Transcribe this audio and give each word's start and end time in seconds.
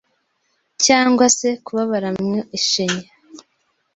cyangwa 0.85 1.25
se 1.37 1.47
kubabara 1.65 2.09
mu 2.25 2.37
ishinya 2.57 3.07